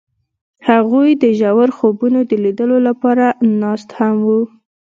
[0.69, 3.25] هغوی د ژور خوبونو د لیدلو لپاره
[3.61, 4.41] ناست هم وو.